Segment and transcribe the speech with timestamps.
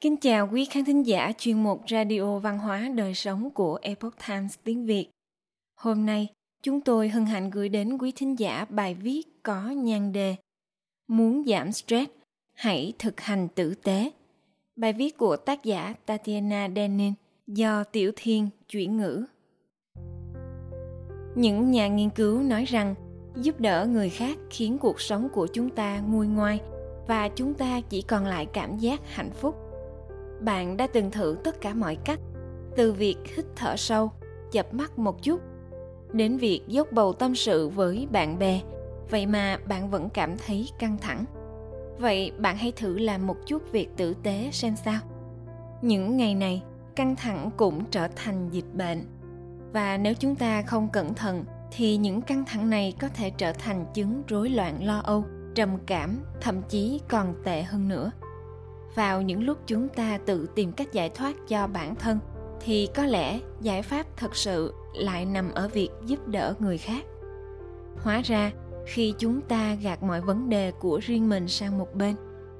[0.00, 4.14] Kính chào quý khán thính giả chuyên mục Radio Văn hóa Đời Sống của Epoch
[4.28, 5.10] Times tiếng Việt.
[5.74, 6.28] Hôm nay,
[6.62, 10.36] chúng tôi hân hạnh gửi đến quý thính giả bài viết có nhan đề
[11.08, 12.10] Muốn giảm stress,
[12.54, 14.10] hãy thực hành tử tế.
[14.76, 17.12] Bài viết của tác giả Tatiana Denin
[17.46, 19.24] do Tiểu Thiên chuyển ngữ.
[21.34, 22.94] Những nhà nghiên cứu nói rằng
[23.36, 26.60] giúp đỡ người khác khiến cuộc sống của chúng ta nguôi ngoai
[27.06, 29.67] và chúng ta chỉ còn lại cảm giác hạnh phúc
[30.40, 32.20] bạn đã từng thử tất cả mọi cách,
[32.76, 34.10] từ việc hít thở sâu
[34.52, 35.40] chập mắt một chút,
[36.12, 38.60] đến việc dốc bầu tâm sự với bạn bè.
[39.10, 41.24] Vậy mà bạn vẫn cảm thấy căng thẳng.
[41.98, 45.00] Vậy bạn hãy thử làm một chút việc tử tế xem sao.
[45.82, 46.62] Những ngày này,
[46.96, 49.04] căng thẳng cũng trở thành dịch bệnh.
[49.72, 53.52] Và nếu chúng ta không cẩn thận, thì những căng thẳng này có thể trở
[53.52, 58.10] thành chứng rối loạn lo âu, trầm cảm, thậm chí còn tệ hơn nữa
[58.94, 62.18] vào những lúc chúng ta tự tìm cách giải thoát cho bản thân,
[62.60, 67.04] thì có lẽ giải pháp thật sự lại nằm ở việc giúp đỡ người khác.
[68.02, 68.52] Hóa ra,
[68.86, 72.16] khi chúng ta gạt mọi vấn đề của riêng mình sang một bên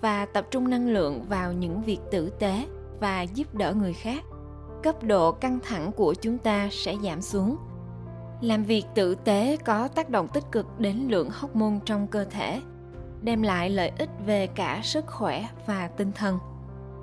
[0.00, 2.66] và tập trung năng lượng vào những việc tử tế
[3.00, 4.24] và giúp đỡ người khác,
[4.82, 7.56] cấp độ căng thẳng của chúng ta sẽ giảm xuống.
[8.40, 12.60] Làm việc tử tế có tác động tích cực đến lượng hormone trong cơ thể
[13.22, 16.38] đem lại lợi ích về cả sức khỏe và tinh thần.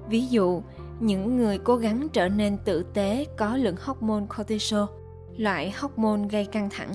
[0.10, 0.62] Ví dụ,
[1.00, 4.84] những người cố gắng trở nên tử tế có lượng hormone cortisol,
[5.38, 6.92] loại hormone gây căng thẳng,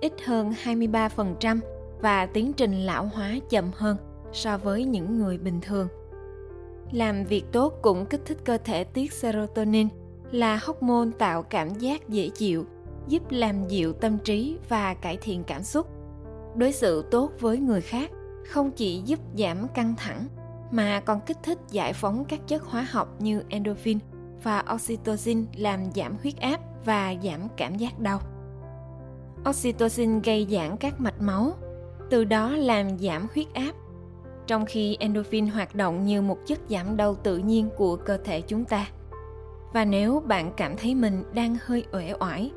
[0.00, 1.60] ít hơn 23%
[2.00, 3.96] và tiến trình lão hóa chậm hơn
[4.32, 5.88] so với những người bình thường.
[6.92, 9.88] Làm việc tốt cũng kích thích cơ thể tiết serotonin
[10.32, 12.64] là hormone tạo cảm giác dễ chịu,
[13.08, 15.86] giúp làm dịu tâm trí và cải thiện cảm xúc.
[16.56, 18.10] Đối xử tốt với người khác
[18.48, 20.26] không chỉ giúp giảm căng thẳng
[20.70, 23.98] mà còn kích thích giải phóng các chất hóa học như endorphin
[24.42, 28.20] và oxytocin làm giảm huyết áp và giảm cảm giác đau.
[29.48, 31.52] Oxytocin gây giãn các mạch máu,
[32.10, 33.72] từ đó làm giảm huyết áp,
[34.46, 38.40] trong khi endorphin hoạt động như một chất giảm đau tự nhiên của cơ thể
[38.40, 38.86] chúng ta.
[39.72, 42.50] Và nếu bạn cảm thấy mình đang hơi uể oải,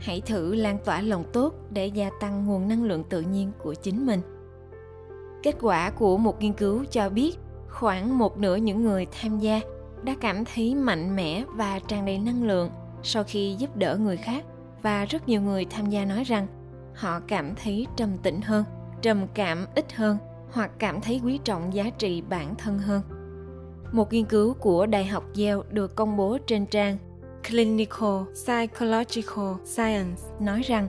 [0.00, 3.74] hãy thử lan tỏa lòng tốt để gia tăng nguồn năng lượng tự nhiên của
[3.74, 4.20] chính mình
[5.42, 7.38] Kết quả của một nghiên cứu cho biết
[7.68, 9.60] khoảng một nửa những người tham gia
[10.02, 12.70] đã cảm thấy mạnh mẽ và tràn đầy năng lượng
[13.02, 14.44] sau khi giúp đỡ người khác
[14.82, 16.46] và rất nhiều người tham gia nói rằng
[16.94, 18.64] họ cảm thấy trầm tĩnh hơn,
[19.02, 20.18] trầm cảm ít hơn
[20.52, 23.02] hoặc cảm thấy quý trọng giá trị bản thân hơn.
[23.92, 26.98] Một nghiên cứu của Đại học Yale được công bố trên trang
[27.48, 30.88] Clinical Psychological Science nói rằng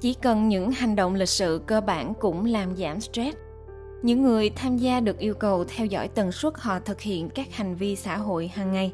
[0.00, 3.36] chỉ cần những hành động lịch sự cơ bản cũng làm giảm stress
[4.04, 7.54] những người tham gia được yêu cầu theo dõi tần suất họ thực hiện các
[7.54, 8.92] hành vi xã hội hàng ngày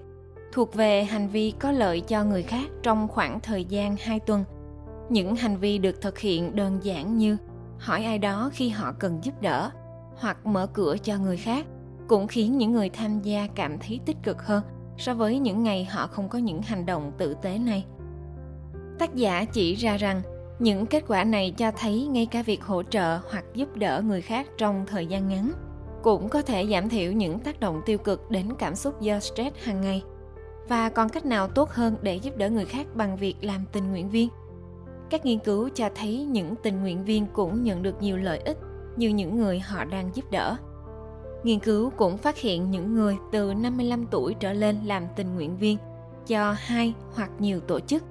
[0.53, 4.45] thuộc về hành vi có lợi cho người khác trong khoảng thời gian 2 tuần.
[5.09, 7.37] Những hành vi được thực hiện đơn giản như
[7.79, 9.71] hỏi ai đó khi họ cần giúp đỡ
[10.17, 11.67] hoặc mở cửa cho người khác
[12.09, 14.63] cũng khiến những người tham gia cảm thấy tích cực hơn
[14.99, 17.85] so với những ngày họ không có những hành động tử tế này.
[18.99, 20.23] Tác giả chỉ ra rằng
[20.61, 24.21] những kết quả này cho thấy ngay cả việc hỗ trợ hoặc giúp đỡ người
[24.21, 25.53] khác trong thời gian ngắn
[26.03, 29.57] cũng có thể giảm thiểu những tác động tiêu cực đến cảm xúc do stress
[29.63, 30.03] hàng ngày.
[30.69, 33.91] Và còn cách nào tốt hơn để giúp đỡ người khác bằng việc làm tình
[33.91, 34.29] nguyện viên?
[35.11, 38.59] Các nghiên cứu cho thấy những tình nguyện viên cũng nhận được nhiều lợi ích
[38.97, 40.57] như những người họ đang giúp đỡ.
[41.43, 45.57] Nghiên cứu cũng phát hiện những người từ 55 tuổi trở lên làm tình nguyện
[45.57, 45.79] viên
[46.27, 48.03] cho hai hoặc nhiều tổ chức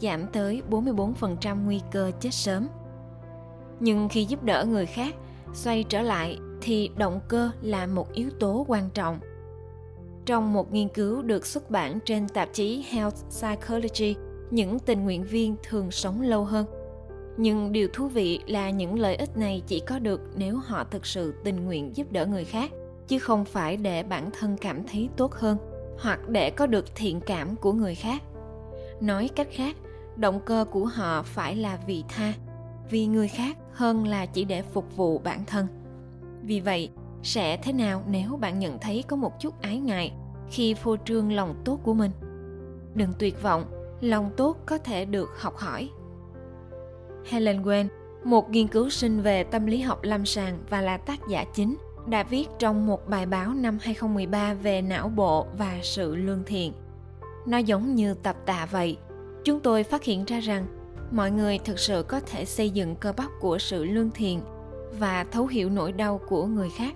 [0.00, 2.68] giảm tới 44% nguy cơ chết sớm.
[3.80, 5.14] Nhưng khi giúp đỡ người khác
[5.52, 9.18] xoay trở lại thì động cơ là một yếu tố quan trọng.
[10.26, 14.16] Trong một nghiên cứu được xuất bản trên tạp chí Health Psychology,
[14.50, 16.66] những tình nguyện viên thường sống lâu hơn.
[17.36, 21.06] Nhưng điều thú vị là những lợi ích này chỉ có được nếu họ thực
[21.06, 22.70] sự tình nguyện giúp đỡ người khác,
[23.08, 25.56] chứ không phải để bản thân cảm thấy tốt hơn
[25.98, 28.22] hoặc để có được thiện cảm của người khác.
[29.00, 29.76] Nói cách khác,
[30.18, 32.32] động cơ của họ phải là vị tha
[32.90, 35.66] vì người khác hơn là chỉ để phục vụ bản thân.
[36.42, 36.90] Vì vậy
[37.22, 40.12] sẽ thế nào nếu bạn nhận thấy có một chút ái ngại
[40.50, 42.10] khi phô trương lòng tốt của mình?
[42.94, 43.64] Đừng tuyệt vọng
[44.00, 45.90] lòng tốt có thể được học hỏi.
[47.30, 47.86] Helen Wen,
[48.24, 51.76] một nghiên cứu sinh về tâm lý học lâm sàng và là tác giả chính,
[52.06, 56.72] đã viết trong một bài báo năm 2013 về não bộ và sự lương thiện.
[57.46, 58.96] Nó giống như tập tạ vậy,
[59.48, 60.66] chúng tôi phát hiện ra rằng
[61.10, 64.40] mọi người thực sự có thể xây dựng cơ bắp của sự lương thiện
[64.98, 66.94] và thấu hiểu nỗi đau của người khác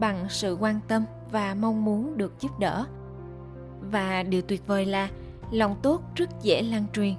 [0.00, 2.84] bằng sự quan tâm và mong muốn được giúp đỡ.
[3.80, 5.08] Và điều tuyệt vời là
[5.50, 7.14] lòng tốt rất dễ lan truyền.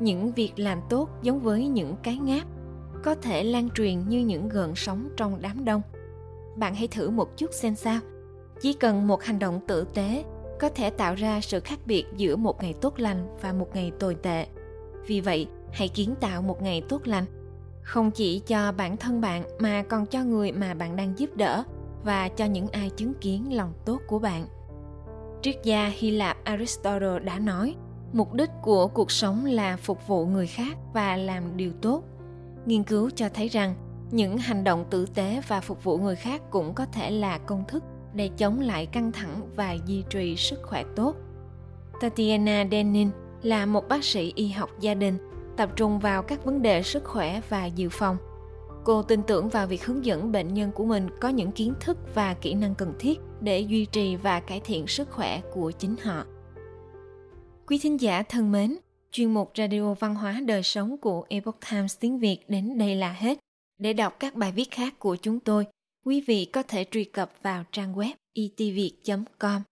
[0.00, 2.46] Những việc làm tốt giống với những cái ngáp
[3.04, 5.82] có thể lan truyền như những gợn sóng trong đám đông.
[6.56, 8.00] Bạn hãy thử một chút xem sao.
[8.60, 10.24] Chỉ cần một hành động tử tế
[10.60, 13.92] có thể tạo ra sự khác biệt giữa một ngày tốt lành và một ngày
[13.98, 14.46] tồi tệ.
[15.06, 17.24] Vì vậy, hãy kiến tạo một ngày tốt lành.
[17.82, 21.64] Không chỉ cho bản thân bạn mà còn cho người mà bạn đang giúp đỡ
[22.04, 24.46] và cho những ai chứng kiến lòng tốt của bạn.
[25.42, 27.74] Triết gia hy lạp aristotle đã nói,
[28.12, 32.02] mục đích của cuộc sống là phục vụ người khác và làm điều tốt.
[32.66, 33.74] Nghiên cứu cho thấy rằng,
[34.10, 37.64] những hành động tử tế và phục vụ người khác cũng có thể là công
[37.68, 37.84] thức
[38.14, 41.16] để chống lại căng thẳng và duy trì sức khỏe tốt.
[42.00, 43.10] Tatiana denin
[43.42, 45.18] là một bác sĩ y học gia đình,
[45.56, 48.16] tập trung vào các vấn đề sức khỏe và dự phòng.
[48.84, 51.98] Cô tin tưởng vào việc hướng dẫn bệnh nhân của mình có những kiến thức
[52.14, 55.96] và kỹ năng cần thiết để duy trì và cải thiện sức khỏe của chính
[56.02, 56.24] họ.
[57.66, 58.76] Quý thính giả thân mến,
[59.12, 63.12] chuyên mục radio văn hóa đời sống của epoch times tiếng việt đến đây là
[63.12, 63.38] hết.
[63.78, 65.66] Để đọc các bài viết khác của chúng tôi
[66.04, 68.92] quý vị có thể truy cập vào trang web itviet
[69.38, 69.62] com.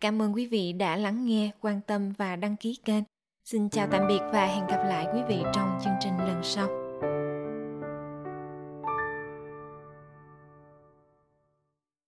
[0.00, 3.04] Cảm ơn quý vị đã lắng nghe, quan tâm và đăng ký kênh.
[3.44, 6.79] Xin chào tạm biệt và hẹn gặp lại quý vị trong chương trình lần sau.